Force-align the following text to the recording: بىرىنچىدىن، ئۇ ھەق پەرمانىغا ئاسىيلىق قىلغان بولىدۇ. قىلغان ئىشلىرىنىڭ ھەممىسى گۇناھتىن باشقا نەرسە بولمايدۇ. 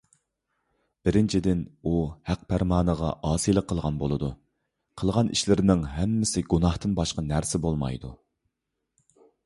بىرىنچىدىن، 1.07 1.59
ئۇ 1.89 2.01
ھەق 2.29 2.45
پەرمانىغا 2.53 3.11
ئاسىيلىق 3.31 3.67
قىلغان 3.73 3.99
بولىدۇ. 4.03 4.31
قىلغان 5.03 5.29
ئىشلىرىنىڭ 5.35 5.85
ھەممىسى 6.01 6.45
گۇناھتىن 6.55 6.99
باشقا 7.03 7.27
نەرسە 7.31 7.65
بولمايدۇ. 7.69 8.15